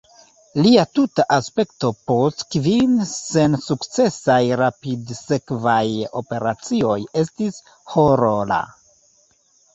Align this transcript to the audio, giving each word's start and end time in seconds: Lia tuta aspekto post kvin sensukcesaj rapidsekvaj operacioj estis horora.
Lia 0.59 0.83
tuta 0.99 1.25
aspekto 1.35 1.91
post 2.11 2.41
kvin 2.55 2.95
sensukcesaj 3.11 4.39
rapidsekvaj 4.63 5.85
operacioj 6.23 6.99
estis 7.25 7.63
horora. 7.95 8.61